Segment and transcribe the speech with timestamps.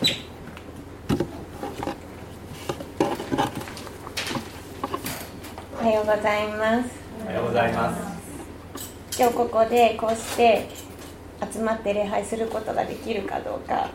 [0.00, 0.04] お
[5.84, 6.90] はようございます。
[7.24, 9.18] おはようございます。
[9.18, 10.68] 今日ここでこうして
[11.52, 13.90] 集まって礼拝することができるかどうか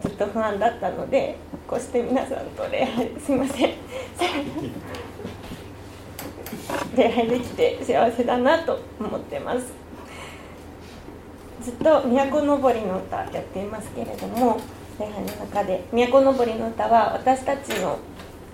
[0.00, 1.36] ずっと不安だったので
[1.68, 3.72] こうして皆さんと礼拝すいません。
[6.96, 9.81] 礼拝できて幸せだなと思ってます
[11.62, 14.58] ずっと「都のぼりの歌」やっていますけれども
[14.98, 17.98] 礼拝の中で「都のぼりの歌」は私たちの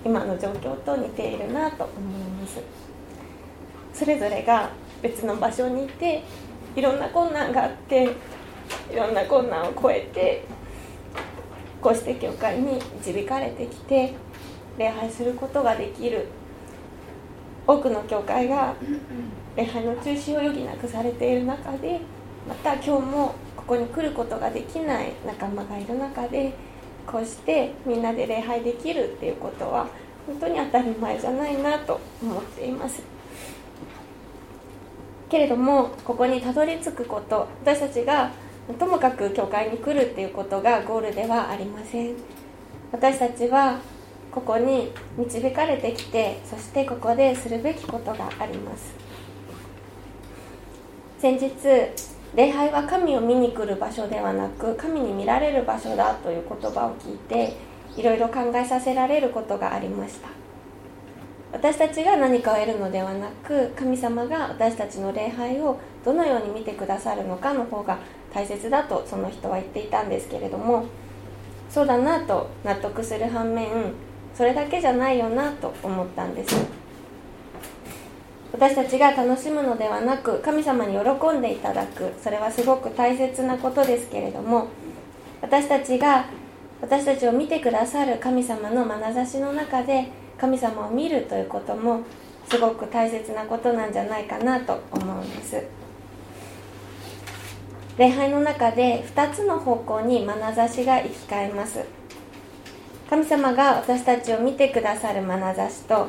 [0.05, 2.59] 今の状況と似ているなと思います。
[3.93, 4.69] それぞれが
[5.01, 6.23] 別の場所にいて
[6.75, 8.03] いろんな困難があって
[8.91, 10.43] いろんな困難を越えて
[11.81, 14.13] こうして教会に導かれてきて
[14.77, 16.27] 礼拝することができる。
[17.67, 18.73] 多くの教会が
[19.55, 22.01] 礼拝の中止を余儀なくされている中で
[22.47, 26.53] また今日もここに来ることができない仲間がいる中で
[27.05, 29.87] こうしてみんなで礼拝できるっていうことは
[30.25, 33.01] 本当に当たり前じゃないなと思っています。
[35.29, 38.31] けれどもここにたどり着くこと私たちが
[38.79, 42.15] ともかく教会に来るっていうことがゴールではありません。
[42.91, 43.79] 私たちは
[44.31, 48.93] ここに導かれてきてそしてここでするべきことがあります。
[51.19, 51.49] 先日
[52.35, 57.55] 礼拝は神を見に来る場所ではなく神に見られる場所だという言葉を聞いて
[57.97, 60.29] いろいろ考えさせられることがありました。
[61.51, 67.97] 私たちが何かを得るのではなく神様が私たちの礼拝をどのように見てくださるのかの方が
[68.31, 70.85] 大切だとその人は言っていたんですけれども
[71.67, 73.67] そうだなと納得する反面
[74.35, 76.78] それだけじゃないよなと思ったんです。
[78.51, 82.13] 私たちが楽しむのではなく神様に喜んでいただく。
[82.21, 84.67] それはすごく大切なことですけれども
[85.41, 86.25] 私たちが
[86.81, 90.07] 私たちを見てくださる神様の眼差しの中で
[90.37, 92.01] 神様を見るということも
[92.49, 95.61] すごく大切なことなんじゃないかなと思うんです。
[97.97, 101.83] 礼拝の中で2つの方向に眼差しが行き交えます。
[103.09, 106.07] 神様が私たちを見てくださる眼差しと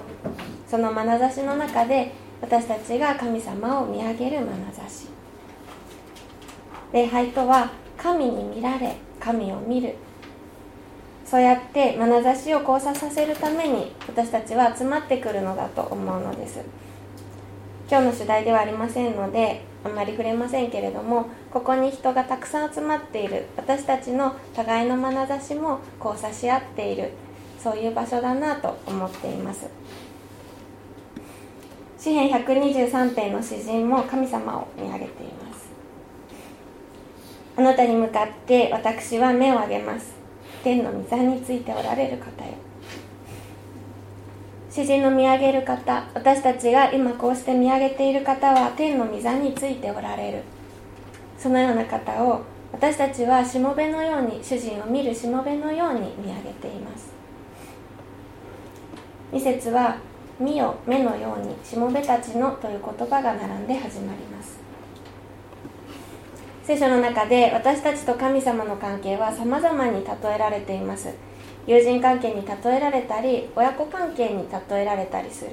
[0.69, 5.09] その眼差しの中で私たちが神様を見上げる眼差し。
[6.93, 9.95] 礼拝とは神に見られ神を見る。
[11.25, 16.61] そうやって眼差しを交差させるために私たちは集まってくるのだと思うのです。
[17.89, 23.47] 今日の主題ではありませんのであんまり触れませんけれどもここに人がたくさん集まっている。
[23.57, 27.13] 私たちの互いの眼差しも交差し合っている。
[27.63, 29.69] そういう場所だなと思っています。
[32.01, 35.69] 詩篇123編の詩人も神様を見上げています。
[37.59, 40.15] あなたに向かって私は目を上げます。
[40.65, 42.55] 天の御座についておられる方よ。
[44.71, 50.43] 詩人の見上げる方私たちが今こうして見上げている方は天の御座についておられる。
[51.37, 52.41] そのような方を
[52.73, 57.13] 私たちはしもべのように主人を見るしもべのように見上げています。
[59.33, 59.99] 2節は
[60.41, 64.59] 見よ目のようにしもべたちのという言葉が並んで始まります。
[66.65, 71.11] 聖書の中で私たちと神様の関係は様々に例えられています。
[71.67, 75.51] 友人関係に例えられたり親子関係に例えられたりする。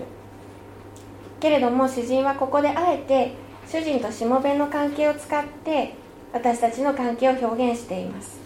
[1.41, 3.33] けれども詩人はここであえて
[3.67, 5.95] 主人としもべの関係を使って
[6.31, 8.39] 私たちの関係を表現しています。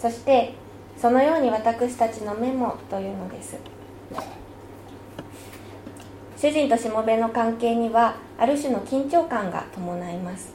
[0.00, 0.54] そして
[0.96, 3.56] そのように私たちの目もというのです。
[6.40, 10.54] 主人としもべの関係にはある種の緊張感が伴います。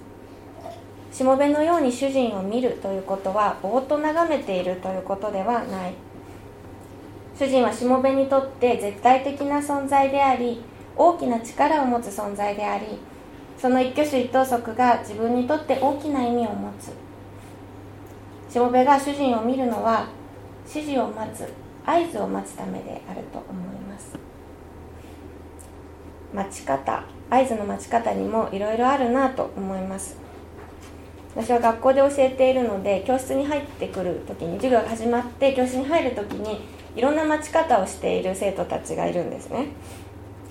[1.12, 5.94] しもべのように主人を見るということはぼーっと眺めているということではない。
[7.38, 10.64] 主人はしもべにとって絶対的な存在であり
[10.96, 12.98] 大きな力を持つ存在であり
[13.56, 16.92] その一挙手一投足が自分にとって大きな意味を持つ。
[18.52, 20.08] しもべが主人を見るのは
[20.68, 21.48] 指示を待つ
[21.86, 24.35] 合図を待つためであると思います。
[26.36, 30.18] 待ち方合図の待ち方にもいろいろあるなと思います。
[31.36, 36.62] 私は学校で教えているので教室に入ってくる時に授業が始まって教室に入る時に
[36.96, 39.68] いろんな待ち方をしている生徒たちがいるんですね。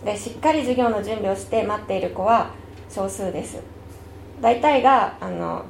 [0.04, 2.50] でしっかり授業の準備をして待っている子は
[2.90, 3.62] 少数です。
[4.42, 5.64] 大体があの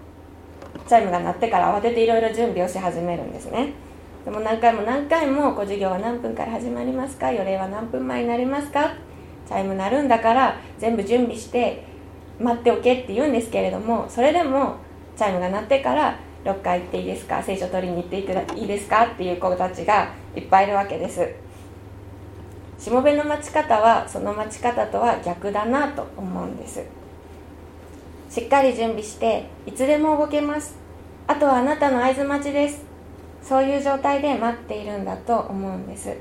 [0.88, 3.72] チャイムが鳴ってから慌てていろいろ準備をし始めるんですね。
[4.24, 7.30] でも何回も何回もこう授業は何分から始まりますか？
[7.30, 8.94] 予例は何分前になりますか？
[9.46, 11.84] チャイム鳴るんだから全部準備して
[12.40, 14.76] 待っておけって言うんですけれどもそれでも
[15.16, 17.42] チャイムが鳴ってからロッカー行っていいですか？
[17.42, 19.06] 聖書取りに行っていいですか？
[19.06, 21.26] っていう子たちがいっぱいいるわけです。
[22.78, 26.84] しもべの待ち方はその待ち方とは逆だなと思うんです。
[28.28, 30.76] しっかり準備していつでも動けます。
[31.26, 32.84] あとはあなたの合図待ちです。
[33.42, 36.14] そういう状態で待っているんだと思うんです。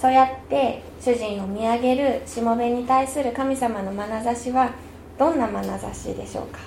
[0.00, 4.70] そうやって主人を見上げるしもべに対する神様の眼差しは
[5.18, 6.60] どんな眼差しでしょうか？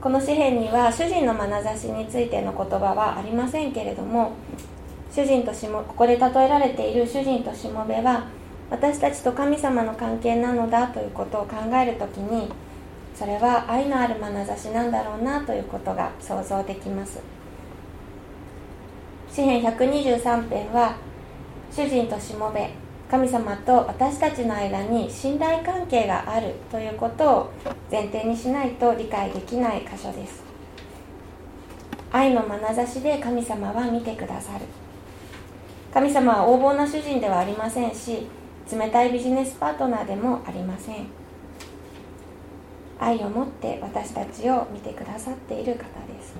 [0.00, 4.32] この詩篇には主人の眼差しについての言葉はありませんけれども
[5.10, 8.28] 主人としもここで例えられている主人としもべは
[8.70, 12.48] 私たちと神様の関係なのだということを考える時に
[13.14, 17.20] それは愛のある眼差しなんだろうなということが想像できます。
[19.30, 20.96] 詩篇123編は
[21.70, 22.70] 主人としもべ
[23.10, 27.52] 神様と私たちの間に信頼関係があるということを
[27.90, 30.42] 前提にしないと理解できない箇所です。
[32.10, 34.64] 愛の眼差しで神様は見てくださる。
[35.92, 38.26] 神様は横暴な主人ではありませんし
[38.70, 41.06] 冷たいビジネスパートナーでもありません。
[42.98, 46.34] 愛を持って私たちを見てくださっている方です。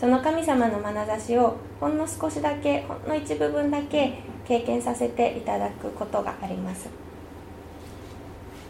[0.00, 6.88] その神様の眼差しをほんの少しだけほんの一部分だけ経験させていただくことがあります。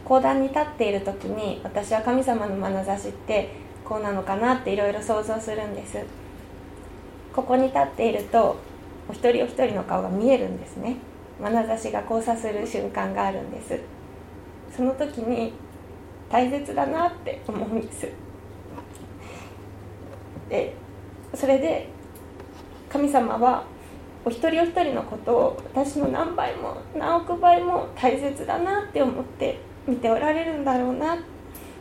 [0.05, 3.51] 講談に立っている時に私は神様の眼差しって
[3.85, 6.05] こうなのかなっていろいろ想像するんです。
[7.33, 8.57] ここに立っていると
[9.09, 10.97] お一人お一人の顔が見えるんですね。
[11.41, 13.79] 眼差しが交差する瞬間があるんです。
[14.77, 15.53] その時に
[16.29, 18.09] 大切だなって思うんです。
[20.49, 20.75] で
[21.35, 21.89] それで
[22.89, 23.65] 神様は
[24.25, 31.17] お一人お一人のことを私の何倍も何億倍も大切だなって思って見ておられるんだろうな。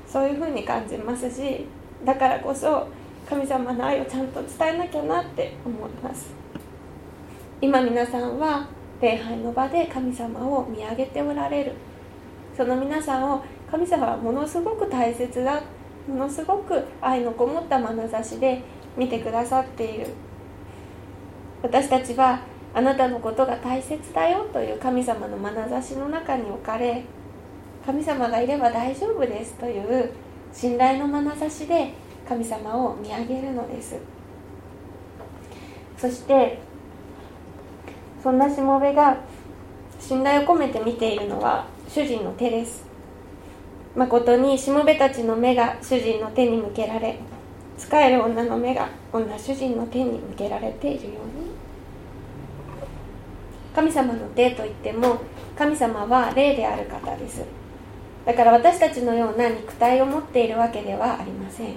[0.07, 1.67] そういうふうに感じますし
[2.03, 2.87] だからこそ
[3.29, 6.33] 神様の愛をちゃんと伝えなきゃなって思います。
[7.61, 8.67] 今皆さんは
[9.01, 11.73] 礼拝の場で神様を見上げておられる。
[12.57, 15.61] その皆さんを神様はものすごく大切だ。
[16.07, 18.63] ものすごく愛のこもった眼差しで
[18.99, 20.07] 見てくださっている。
[21.63, 22.41] 私たちは
[22.73, 27.03] あなたのことが大切だよという神様の眼差しの中に置かれ
[27.85, 30.11] 神様がいれば大丈夫ですという
[30.53, 31.93] 信頼の眼差しで
[32.27, 33.97] 神様を見上げるのです。
[35.97, 36.59] そして
[38.21, 39.17] そんなしもべが
[39.99, 42.83] 信頼を込めて見ているのは主人の手です。
[43.95, 47.17] 誠にしもべたちの目が主人の手に向けられ
[47.79, 51.49] 仕える女の目が女主人の手に向けられているように。
[53.73, 55.21] 神様の手といっても
[55.57, 57.45] 神様は霊である方です。
[58.25, 61.75] だから私たちのような肉体を持っているわけではありません。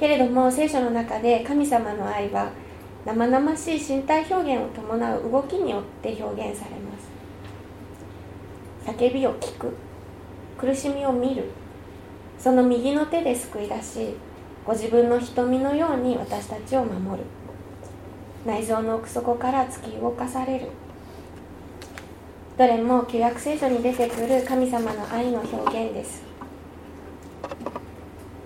[0.00, 2.50] けれども聖書の中で神様の愛は
[3.04, 7.08] 生々しい身体表現を伴う動きによって表現されます。
[8.86, 9.74] 叫びを聞く。
[10.56, 11.44] 苦しみを見る。
[12.38, 14.14] その右の手で救い出し
[14.68, 17.26] ご自分の瞳のように私たちを守る。
[18.44, 20.66] 内臓の奥底から突き動かされる。
[22.58, 26.22] どれも旧約聖書に出てくる神様の愛の表現です。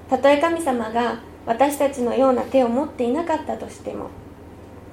[0.08, 4.08] たとえ神様が私たちのような手を持っていなかったとしても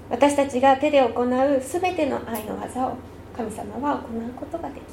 [0.10, 2.94] 私たちが手で行う全ての愛の技を
[3.38, 4.84] 神様は行うことができる。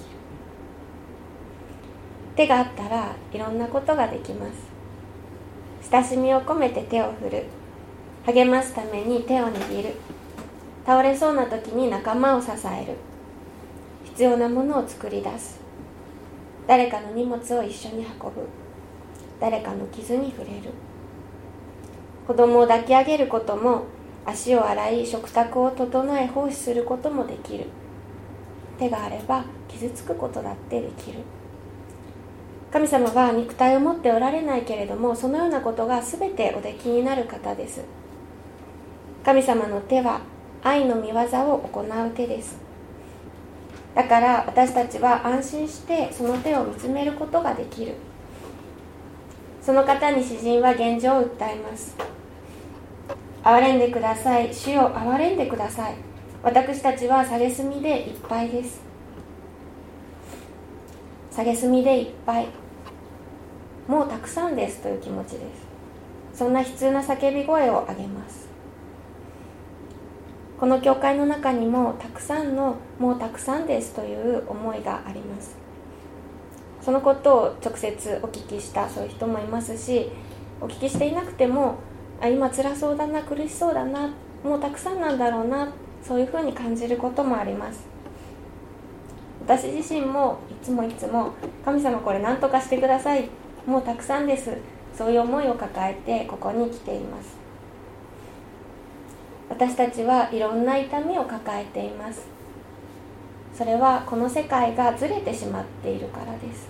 [2.37, 4.66] 手があったらいろんなことができます。
[5.89, 7.45] 親しみを込めて手を振る。
[8.25, 9.95] 励ますために手を握る。
[10.85, 12.95] 倒れそうな時に仲間を支える。
[14.05, 15.61] 必要なものを作り出す。
[16.67, 18.49] 誰かの荷物を一緒に運ぶ。
[19.41, 20.73] 誰かの傷に触れる。
[22.27, 23.85] 子供を抱き上げることも
[24.25, 27.67] 足を洗い食卓を整え奉仕することもできる。
[28.77, 31.21] 手があれば傷つくことだってできる。
[32.73, 37.83] 神様は肉体を持っておられないけれどもそのようなことが全ておできになる方です。
[39.25, 40.21] 神様の手は
[40.63, 41.15] 愛の見業
[41.55, 42.59] を行う手です。
[43.95, 47.95] だから私たちは安心してその手を見つめることができる。
[49.63, 51.97] その方に詩人は現状を訴えます。
[53.43, 54.55] 憐れんでください。
[54.55, 55.95] 主よ憐れんでください。
[56.43, 58.86] 私たちは蔑みでいっぱいです。
[61.43, 62.49] 蔑みでいっぱい
[63.87, 65.67] もうたくさんですという気持ちです。
[66.35, 68.49] そんな悲痛な叫び声を上げます。
[70.59, 75.57] この教会の中にもたくさんのもうたくさんですという思いがあります。
[76.81, 80.09] そのことを直接お聞きしたそういう人もいますし
[80.61, 81.75] お聞きしていなくても
[82.21, 84.09] あ今辛そうだな苦しそうだな
[84.45, 87.96] もうたくさんなんだろうなそういうふうに感じることもあります。
[89.47, 91.33] 私自身もいつもいつも
[91.65, 93.31] 神様これ何とかしてください
[93.65, 94.57] もうたくさんです
[94.93, 97.37] そういう思いを抱えてここに来ています。
[99.49, 102.27] 私たちはいろんな痛みを抱えています。
[103.55, 106.69] それはこの世界がずれてしまっているからです。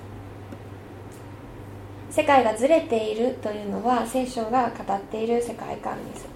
[2.11, 6.26] 世界がずれているというのは聖書が語っている世界観です。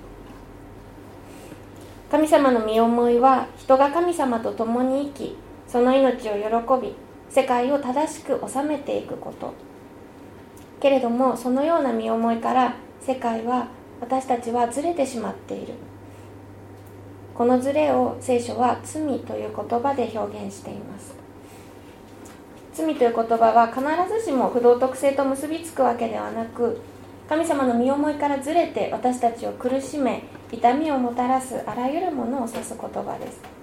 [2.10, 5.36] 神様の身思いは人が神様と共に生き
[5.70, 6.94] その命を喜び
[7.28, 9.52] 世界を正しく治めていくこと。
[10.80, 13.68] けれどもそのような身思いから世界は
[14.00, 15.74] 私たちはずれてしまっている。
[17.34, 21.14] このずれを聖書は罪という言葉で表現しています。
[22.72, 23.80] 罪という言葉は必
[24.18, 26.80] ずしも不道徳性と結びつくわけではなく
[27.28, 33.59] 神様の身思いからずれて私たちを苦しめ痛みをもたらすあらゆるものを指す言葉です。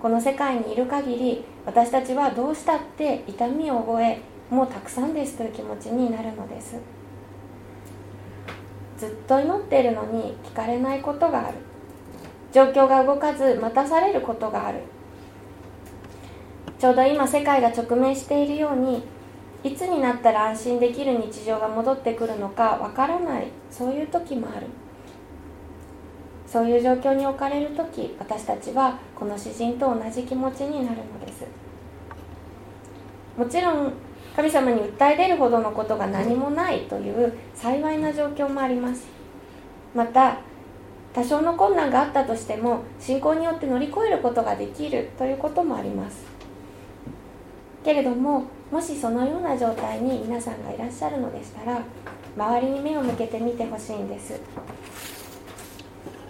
[0.00, 6.76] この世界にいる限り私たちはどうしたって痛みを覚えもうたくさんですという気持ちになるのです。
[8.98, 11.58] ずっと祈っているのに聞かれないことがある。
[12.52, 14.80] 状況が動かず待たされることがある。
[16.78, 19.02] ちょうど今世界が直面しているように
[19.64, 23.48] いつになったら安心できる日常が戻ってくるのかわからない。
[23.70, 24.66] そういう時もある。
[26.46, 31.44] そういう状況に置かれる時私たちはこの詩人と同じ気持ちになるのです。
[33.36, 33.92] もちろん
[34.34, 39.06] 神様に訴え出るほどのことが何もないという幸いな状況もあります。
[39.94, 40.38] また
[41.12, 46.26] 多少の困難があったとしても信仰によって乗り越えることができるということもあります。
[47.82, 51.80] けれどももしそのような状態に皆さんがいらっしゃるのでしたら
[52.36, 54.38] 周りに目を向けてみてほしいんです。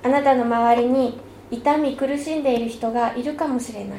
[0.06, 1.18] あなたの周りに
[1.50, 3.98] 痛み苦しんでいる人がいるかもしれない。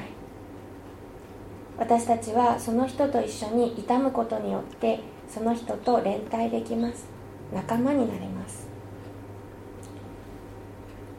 [1.78, 7.08] 私たちはその人と一緒に痛むことによってその人と連帯できます。
[7.54, 8.70] 仲間になります。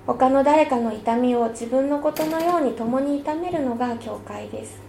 [0.07, 4.81] 他の誰かの痛みを自分のことのように共に痛めるのが教会です。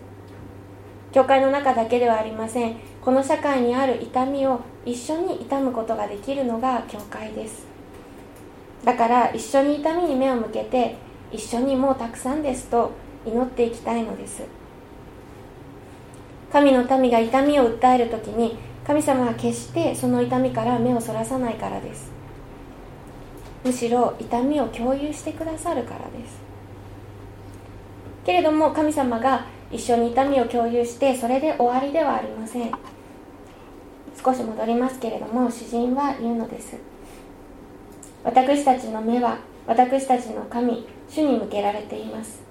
[1.12, 2.78] 教会の中だけではありません。
[3.02, 7.69] この社会にある痛みを一緒に痛むことができるのが教会です。
[8.84, 10.96] だから一緒に痛みに目を向けて
[11.32, 12.92] 一緒にもうたくさんですと
[13.26, 14.44] 祈っていきたいのです。
[16.52, 22.12] 神の民が痛みを訴える時に神様は決してその痛みから目をそらさないからです。
[23.64, 26.40] むしろ痛みを共有してくださるからです。
[28.26, 32.72] けれども神様が一緒に痛みを共有してそれで終わりではありません。
[34.24, 36.89] 少し戻りますけれども詩人は言うのです。
[38.24, 42.42] 私たちの目は私たちの神主に向けられています。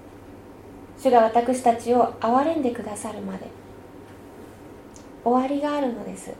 [0.97, 3.47] 主が私たちを憐れんでくださるまで。
[5.23, 6.33] 終わりがあるのです。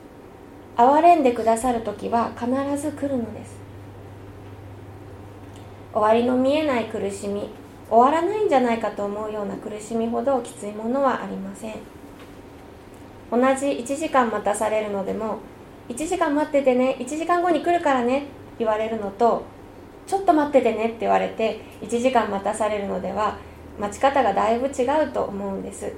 [0.75, 3.59] 憐れんでくださる時は必ず来るのです。
[5.93, 7.50] 終わりの見えない苦しみ
[7.89, 11.75] 終わらないんじゃないかと思うような苦しみほどきついものはありません。
[13.31, 15.39] 同じ1時間待たされるのでも
[15.88, 18.25] 1時間待っててね1時間後に来るからね
[18.60, 19.44] 言われるのと
[20.06, 23.38] ちょっと待っててねって言われて1時間待たされるのでは
[23.80, 25.92] 待ち方がだいぶ違うと思うんです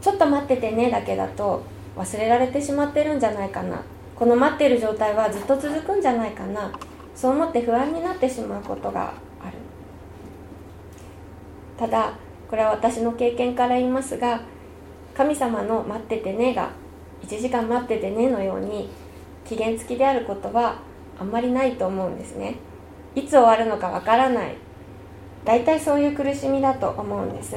[0.00, 1.62] ちょっと待っててねだけだと
[1.96, 3.82] 忘れられてしまってるんじゃないかな。
[4.16, 6.72] この待ってる状態はずっと続くんじゃないかな。
[7.14, 9.56] そう思って不安になってしまうことがある。
[11.78, 12.14] ただ
[12.48, 14.40] これは私の経験から言いますが
[15.14, 16.70] 神様の「待っててね」が
[17.22, 18.90] 「1時間待っててね」のように
[19.50, 20.76] 期限付きであることは
[21.18, 22.54] あんまりないと思うんですね。
[23.16, 24.54] いつ終わるのかわからない。
[25.44, 27.56] 大体そういう苦しみだと思うんです。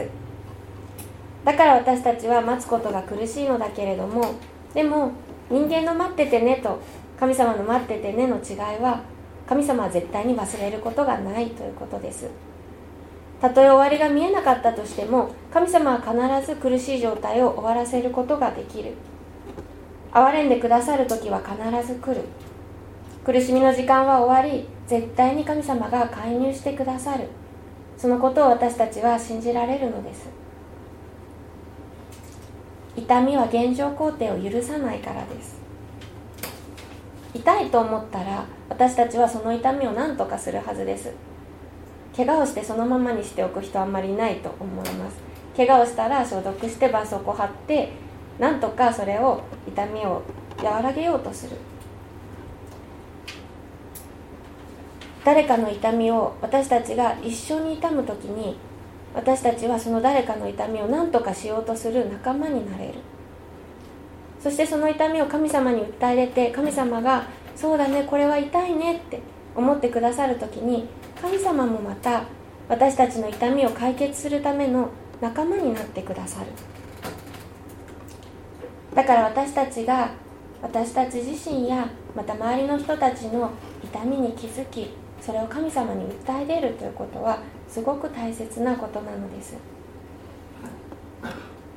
[1.46, 4.34] だから私たちは待つことが苦しいのだけれども
[4.74, 5.12] でも
[5.52, 6.80] 人間の待っててねと
[7.20, 9.02] 神様の待っててねの違いは
[9.48, 12.28] 神様は絶対に忘れることがないということです。
[13.40, 18.94] たとえ終わりが見えなかったとしても神様は必ず苦しい状態を終わらせることができる。
[20.14, 22.22] 憐れんでくださる時は必ず来る。
[23.26, 27.28] 苦しみの時間は終わり絶対に神様が介入してくださる。
[27.98, 30.30] そのことを私たちは信じられるのです。
[32.96, 35.60] 痛みは現状肯定を許さないからです。
[37.34, 41.12] 痛いと思ったら私たちはその痛みを何とかするはずです。
[42.16, 45.18] 怪我をしてそのままにしておく人はあんまりいないと思います。
[45.58, 48.03] 怪我をしたら消毒して絆創膏貼って
[48.40, 50.22] なんとかそれを痛みを
[50.64, 51.58] 和らげようとする。
[55.24, 58.58] 誰かの痛みを私たちが一緒に痛む時に
[59.14, 62.94] 私たちはその誰かの痛みを何とかしようとする仲間になれる。
[64.42, 69.22] そしてその痛みを神様に訴え出て神様が「そうだねこれは痛いね」って
[69.56, 70.90] 思ってくださる時に
[71.22, 72.24] 神様もまた
[72.68, 74.90] 私たちの痛みを解決するための
[75.22, 76.48] 仲間になってくださる。
[78.94, 80.12] だから私たちが
[80.62, 83.52] 私たち自身やまた周りの人たちの
[83.84, 89.56] 痛みに気づきそれを神様に訴え出るということはすごく大切なことなのです。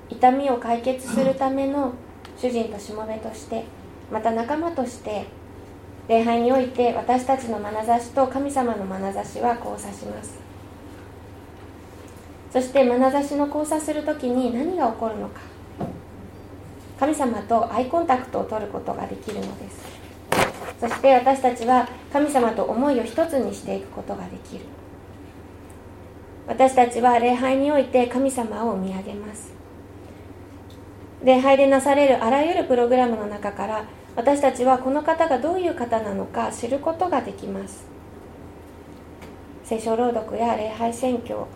[0.09, 1.93] 痛みを解決するための
[2.37, 3.65] 主人としもべとして
[4.11, 5.27] また仲間として
[6.09, 10.39] 礼拝において私たちの眼差しと神様の眼差しは交差します。
[12.53, 15.56] そして眼差しの交差する時に何が起こるのか。
[16.99, 19.85] 神様とアイコンタクトを取ることができるのです。
[20.81, 24.65] そして私たちは神様と思いを一つにしていくことができる。
[26.47, 29.53] 私たちは礼拝において神様を見上げます。
[31.23, 33.85] 礼拝でなされるあらゆるプログラムの中から
[34.15, 37.85] 私たちはこの方がどういう方なのか知ることができます。
[39.65, 41.49] 聖書朗読や礼拝宣教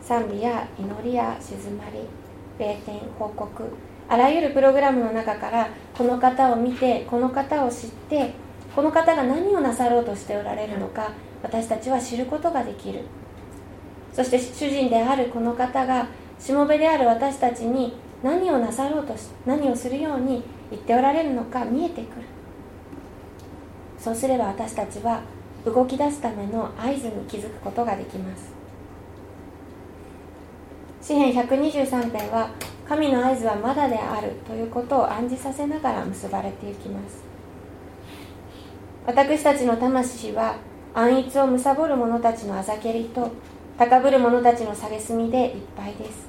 [0.00, 2.00] 賛美や祈りや静まり
[2.58, 3.64] 霊点報告
[4.10, 8.32] あらゆるプログラムの中からこの方を見てこの方を知って
[8.74, 11.12] この方が何をなさろうとしておられるのか
[11.44, 13.02] 私たちは知ることができる。
[14.12, 16.08] そして主人であるこの方が
[16.40, 22.26] しもべである私たちに何をなさろうとし何をするように言っておられるのか見えてくる。
[23.96, 25.22] そうすれば私たちは
[25.64, 28.59] 動き出すための合図に気づくことができます。
[31.10, 32.48] 詩編123編は
[32.88, 37.24] 神の合図はまだであるということを暗示させながら結ばれていきます。
[39.04, 40.54] 私たちの魂は
[40.94, 43.28] 安逸を貪る者たちのあざけりと
[43.76, 46.28] 高ぶる者たちの蔑みでいっぱいです。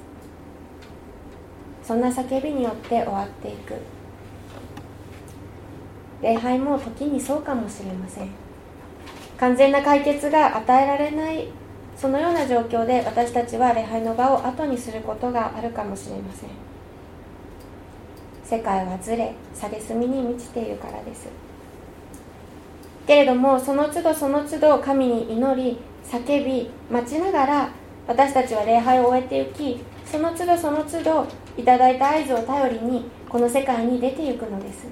[1.84, 3.74] そんな叫びによって終わっていく。
[6.22, 8.30] 礼拝も時にそうかもしれません。
[9.38, 11.61] 完全な解決が与えられない
[11.96, 16.50] そのような状況で私たちは礼拝の場を後にすることがあるかもしれません。
[18.44, 21.28] 世界はずれ蔑みに満ちているからです。
[23.06, 27.70] けれどもその都度その都度神に祈り叫び待ちながら
[28.06, 31.26] 私たちは礼拝を終えていきその都度その都度
[31.56, 34.86] いただいた合図を頼りにこの世界に出ていくのです。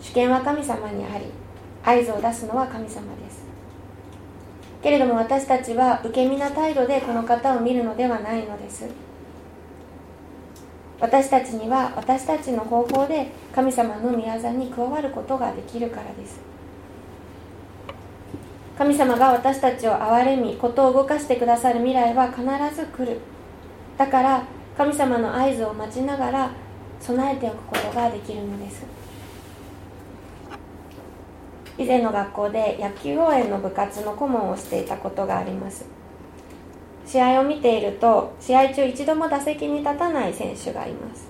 [0.00, 1.26] 主権は神様にあり
[1.84, 3.43] 合図を出すのは神様です。
[4.84, 8.84] けれども私たちは受け身な態度でこの方を見るのではないのです。
[11.00, 16.38] 私たちには私たちの方法で神様の御業に加わることができるからです。
[18.76, 22.42] 神様が私たちを憐れみことを動かしてくださる未来は必
[22.76, 23.20] ず来る。
[23.96, 24.42] だから
[24.76, 26.50] 神様の合図を待ちながら
[27.00, 29.03] 備えておくことができるのです。
[31.76, 35.86] 以前の学校で野球応援の部活の顧問をしていたことがあります。
[37.06, 41.28] 試合を見ていると試合中一度も打席に立たない選手がいます。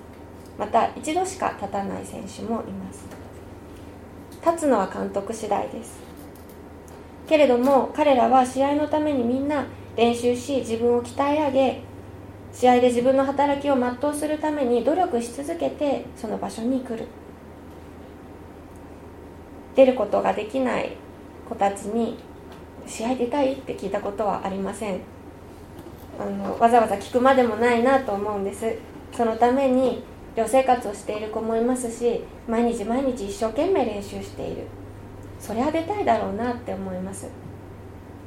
[0.57, 3.05] また一度しか立たない選手もいます。
[4.45, 5.99] 立つのは監督次第です。
[7.27, 11.81] けれども彼らは試合のためにみんな練習し自分を鍛え上げ
[12.53, 17.07] 試合で自分の働きを全うするために努力し続けてその場所に来る。
[19.75, 20.93] 出ることができない
[21.47, 22.17] 子たちに
[22.87, 24.99] 試合出たいって聞いたことはありません。
[26.19, 28.75] あのわざわざ聞くまでもないなと思うんです。
[29.11, 30.03] そのために
[30.35, 34.63] 寮生活をしている子もいますし毎日毎日一生懸命練習している。
[35.39, 37.27] そりゃ出たいだろうなって思います。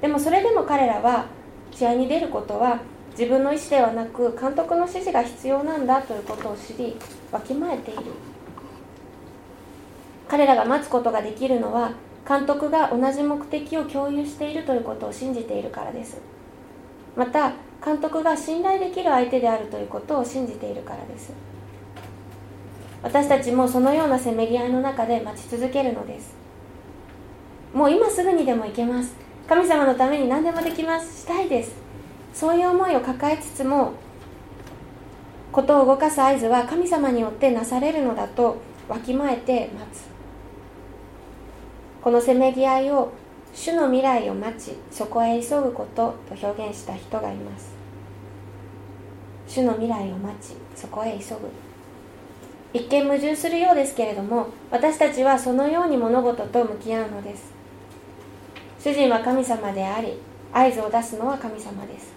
[0.00, 1.26] でもそれでも彼らは
[1.70, 2.80] 試合に出ることは
[3.10, 6.96] 自分の意思ではなく監督の指示が必要なんだということを知り
[7.32, 8.04] わきまえている。
[10.28, 11.92] 彼らが待つことができるのは
[12.28, 16.20] 監督が同じ目的を共有しているということを信じているからです。
[17.16, 17.52] また
[17.84, 21.32] 監督が信頼できる相手であるということを信じているからです。
[23.02, 26.34] 私たちもそのようなせめぎ合いの中で待ち続けるのです。
[27.72, 29.14] もう今すぐにでも行けます。
[29.48, 31.22] 神様のために何でもできます。
[31.22, 31.72] したいです。
[32.34, 33.92] そういう思いを抱えつつも
[35.50, 40.17] ことを動かす合図は神様によってなされるのだとわきまえて待つ。
[42.02, 43.12] このせめぎ合いを
[43.52, 47.72] 主の未来を待ちそこへ急ぐことと表現した人がいます。
[49.48, 51.48] 主の未来を待ちそこへ急ぐ。
[52.72, 57.52] 一見矛盾するようですけれども私たちはそのように物事と向き合うのです。
[58.78, 60.18] 主人は神様であり
[60.52, 62.12] 合図を出すのは神様です。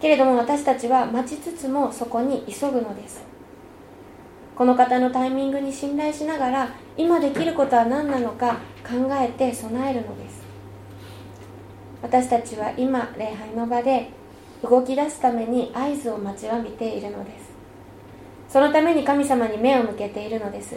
[0.00, 3.35] けれども私たちは待ちつつもそこに急ぐのです。
[4.56, 10.42] この方のタイミングに信頼しながら今できることは何なのか考えて備えるのです。
[12.00, 14.08] 私たちは今礼拝の場で
[14.62, 17.50] 動き出すために合図を待ちわびているのです。
[18.48, 20.76] そのために神様に目を向けているのです。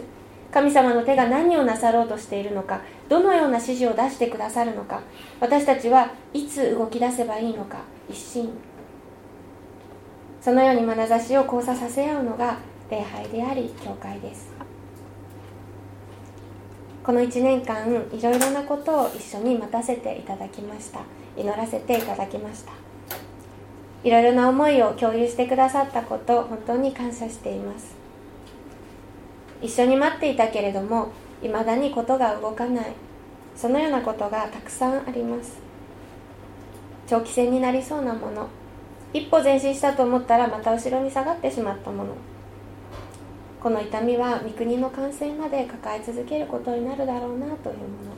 [0.52, 5.00] 神様の手が何をなさろうとしているのかどのような指示を出してくださるのか
[5.38, 7.78] 私たちはいつ動き出せばいいのか
[8.10, 8.50] 一心。
[10.42, 12.58] そのように眼差しを交差させ合うのが
[12.90, 14.50] 礼拝であり教会です。
[17.04, 21.00] この1年間いろいろなことを一緒に待たせていただきました。
[21.36, 22.72] 祈らせていただきました。
[24.02, 27.94] いろいろな思いを共有してくださったこと本当に感謝しています。
[29.62, 32.92] 一緒に待っていたけれどもいまだにことが動かない。
[33.54, 35.58] そのようなことがたくさんあります。
[37.06, 38.48] 長期戦になりそうなもの。
[39.12, 42.14] 一歩前進したと思ったらまた後ろに下がってしまったもの。
[43.60, 48.10] この痛みは三国の完成まで抱え続けることになるだろうなというもの。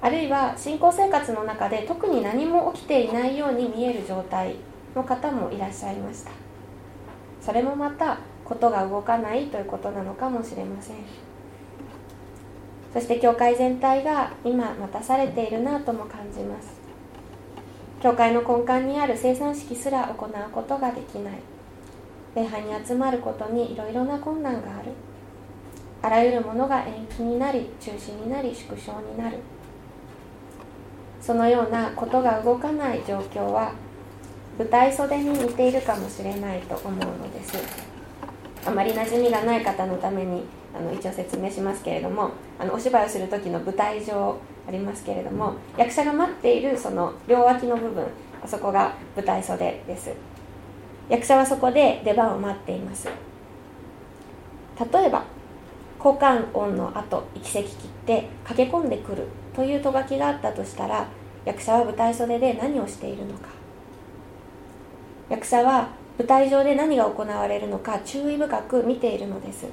[0.00, 4.54] あるいは信仰生活の中で特に何も起きていないように見える状態
[4.94, 6.30] の方もいらっしゃいました。
[7.42, 10.96] それもまたことが動かないということなのかもしれません。
[12.94, 16.78] そして教会全体が今待たされているなとも感じます。
[18.00, 21.57] 教会の根幹にある生産式すら行うことができない。
[22.34, 24.92] 礼拝に集まることにいろいろな困難がある。
[26.00, 29.38] あらゆるものが延期になり中止になり縮小になる。
[31.20, 33.72] そのようなことが動かない状況は
[34.58, 37.56] 舞台袖に似ているかもしれないと思うのです。
[38.64, 40.42] あまり馴染みがない方のために
[40.74, 44.36] あの一応説明しますけれどもあのお芝居をする時の舞台上
[44.66, 48.06] ありますけれども役者が待っているその両脇の部分
[48.42, 50.12] あそこが舞台袖です。
[51.08, 53.08] 役者はそこで出番を待っています。
[54.78, 55.24] 例えば
[55.98, 61.08] 交換音の後息席切って駆け込んでくるというと書きがあったとしたら
[61.44, 63.48] 役者は舞台袖で何をしているのか。
[65.28, 69.66] 役者は舞台上で何が行われるのか注意深く見ているのです。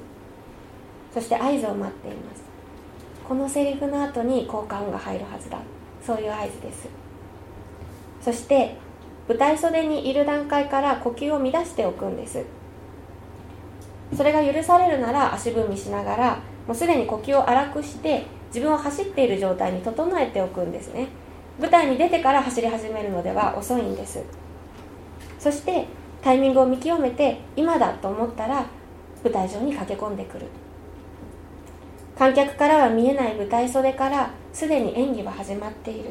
[1.12, 2.42] そして合図を待っています。
[3.26, 5.58] このセリフの後に効果音が入るはずだ。
[6.04, 6.88] そういう合図です。
[8.20, 8.76] そして
[9.28, 12.44] 舞台袖にいる段階から呼吸を乱しておくんです。
[14.16, 21.08] それが許されるなら足踏みしながらもうすでに呼吸を荒くして自分を走っている状態に整えておくんですね。
[21.60, 24.22] 舞台に出てから走り始めるのでは遅いんです。
[25.38, 25.86] そして
[26.22, 28.66] タイミングを見極めて今だと思ったら
[29.24, 30.46] 舞台上に駆け込んでくる。
[32.16, 36.10] 観客からは見えない舞台袖からすでに演技は始まっている。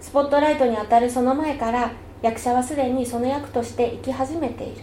[0.00, 4.82] スポットライトに当たるその前から役者はすでにその役として生き始めている。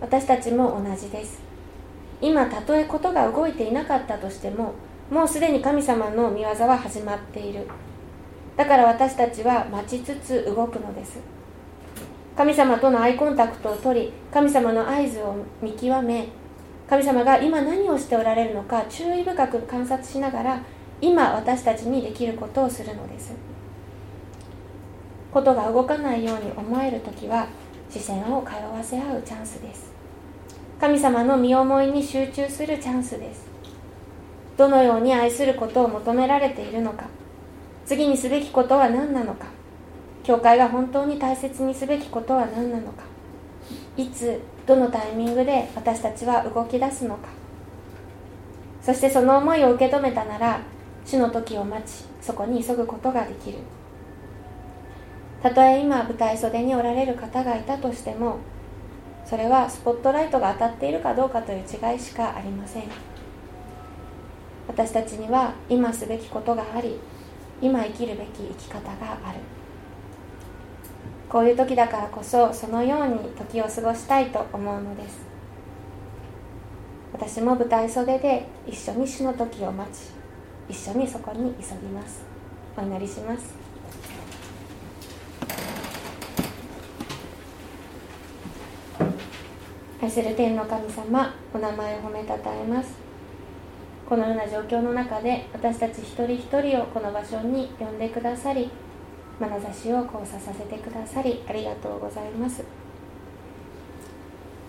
[0.00, 1.40] 私たちも同じです。
[2.20, 4.74] 今たとえことが動いていなかったとしても
[5.10, 7.66] もうすでに神様の御業は始まっている。
[8.56, 11.20] だから私たちは待ちつつ動くのです。
[12.36, 16.28] 神様とのアイコンタクトを取り神様の合図を見極め
[16.88, 20.62] 神様が今何をしておられるのか注意深く観察しながら
[21.02, 23.34] 今私たちにできることをするのです。
[25.32, 27.48] ことが動かないように思える時は
[27.90, 29.92] 視線を通わせ合うチャンスです。
[30.80, 33.46] 神様の身思いに集中するチャンスです。
[34.56, 37.06] どのように愛することを求められているのか。
[37.84, 39.46] 次にすべきことは何なのか。
[40.22, 43.02] 教会が本当に大切にすべきことは何なのか。
[43.96, 47.28] いつどのタイミングで私たちは動き出すのか。
[48.80, 50.60] そしてその思いを受け止めたなら
[51.04, 53.58] 主の時を待ちそこに急ぐことができる。
[55.42, 58.38] たとえ今舞台袖におられる方がいたとしても
[59.24, 62.84] それはスポットライトが当たっているかどうかという違いしかありません。
[64.68, 66.98] 私たちには今すべきことがあり
[67.60, 69.38] 今生きるべき生き方がある。
[71.28, 75.20] こういう時だからこそそのように時を過ごしたいと思うのです。
[77.12, 80.21] 私も舞台袖で一緒に死の時を待ち
[80.68, 82.22] 一緒にそこに急ぎます。
[82.76, 83.54] お祈りします。
[90.02, 92.94] 愛する天の神様お名前を褒めたたえます。
[94.08, 98.70] このような状況の中で私たち一人一人をこの場所に呼んでくださり
[99.40, 102.64] 眼差しを交差させてくださりありがとうございます。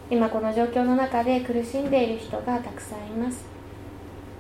[0.10, 3.53] 今この状況の中で苦しんでいる人がたくさんいます。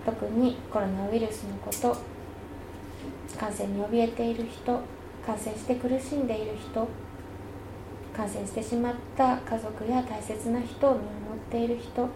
[0.06, 1.98] 特にコロナウイルスのこと
[3.40, 4.80] 感染に怯えている人
[5.26, 6.88] 感染して苦しんでいる人
[8.16, 12.08] 感染してしまった家族や大切な人を見守っている人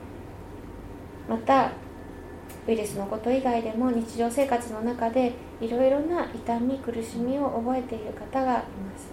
[1.28, 1.72] また
[2.68, 8.64] ウイルスのこと以外でも日常生活の中でいろいろな痛み苦しみを覚えている方がいま
[8.98, 9.08] す。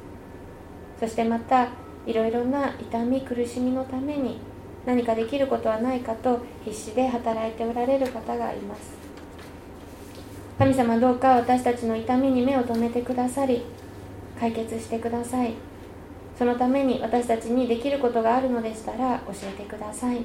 [0.98, 1.68] そしてまた
[2.06, 4.38] いろいろな痛み苦しみのために
[4.86, 8.92] 何かできることはないかと必死で働いておられる方がいます。
[10.58, 13.64] 神様どうか私たちの痛みに目を留めてくださり
[14.38, 15.54] 解決してください。
[16.38, 20.22] そのために私たちにできることがあるのでしたら教えてください。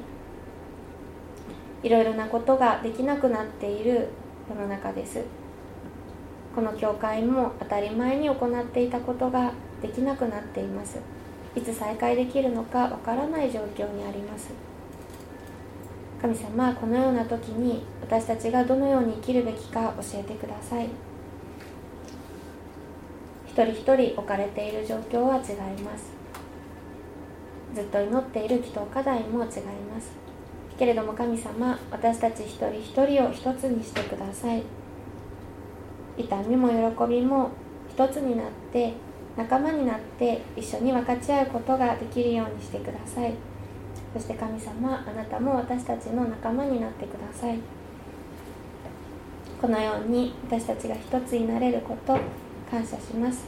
[1.81, 4.09] いろいろなことができなくなっている
[4.49, 5.23] 世の中です。
[6.53, 10.99] この教会も当たり前に行っていたことができなくなっています。
[11.55, 14.49] いつ再開できるのかわからない状況にあります。
[16.21, 20.89] 神様このような時に私たちがどのように生きるべきか教えてください。
[23.47, 26.11] 一人一人置かれている状況は違います。
[27.73, 30.11] ずっと祈っている祈祷課題も違います。
[30.77, 34.63] けれども神様私たち一人一人を一つにしてください。
[36.17, 37.49] 痛みも喜びも
[37.89, 38.93] 一つになって
[39.39, 43.33] 仲間になって一緒に分かち合うことができるようにしてください。
[44.13, 47.57] そして神様あなたも私たちの仲間になってください。
[49.61, 52.17] このように私たちが一つになれること
[52.69, 53.45] 感謝します。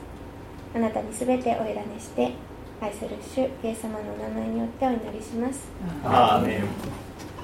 [0.74, 2.32] あなたに全てお委ねして
[2.80, 5.68] 愛する主イエス様の名前によってお祈りします。
[6.06, 7.11] アーメン。